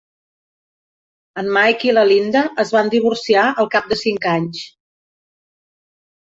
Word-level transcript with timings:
En 1.41 1.51
Mike 1.57 1.89
i 1.89 1.93
la 1.99 2.07
Linda 2.13 2.43
es 2.65 2.73
van 2.77 2.91
divorciar 2.95 3.45
al 3.65 3.71
cap 3.79 3.95
de 3.95 4.01
cinc 4.03 4.29
anys. 4.35 4.67